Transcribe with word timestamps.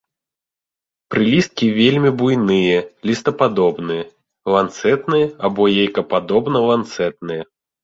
Прылісткі 1.15 1.67
вельмі 1.79 2.11
буйныя, 2.21 2.79
лістападобныя, 3.11 4.03
ланцэтныя 4.55 5.25
або 5.51 5.63
яйкападобна-ланцэтныя. 5.83 7.43